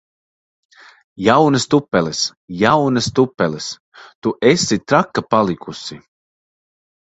[1.27, 2.21] Jaunas tupeles!
[2.63, 3.69] Jaunas tupeles!
[4.27, 6.03] Tu esi traka palikusi!